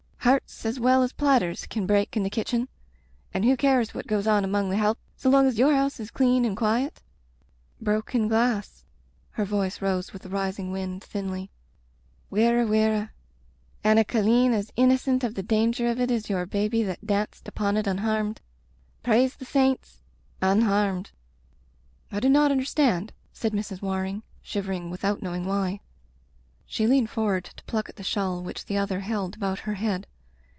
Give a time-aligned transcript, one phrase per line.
[0.23, 2.67] Hearts as well as platters can break in the kitchen,
[3.33, 6.11] and who cares what goes on among the help so long as your house is
[6.11, 7.01] clean and quiet?"
[7.81, 8.85] Broken glass....
[9.31, 11.41] Her voice rose with the rising wind, thinly,
[12.37, 13.09] ••."Wirra, wirra—
[13.83, 17.47] an* a colleen as innocent of the danger of it as your baby that danced
[17.47, 18.41] upon it un harmed—
[19.03, 20.03] praise the saints!—
[20.41, 21.09] unharmed....*'
[22.11, 23.81] *'I do not understand," said Mrs.
[23.81, 25.79] Waring, shivering without knowing why.
[26.67, 30.05] She leaned forward to pluck at the shawl which the other held about her head.